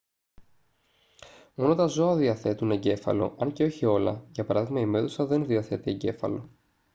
μόνο 1.53 1.75
τα 1.75 1.87
ζώα 1.87 2.15
διαθέτουν 2.15 2.71
εγκέφαλο 2.71 3.35
αν 3.39 3.51
και 3.53 3.63
όχι 3.63 3.85
όλα 3.85 4.25
για 4.31 4.45
παράδειγμα 4.45 4.79
η 4.79 4.85
μέδουσα 4.85 5.25
δεν 5.25 5.45
διαθέτει 5.45 5.91
εγκέφαλο 5.91 6.49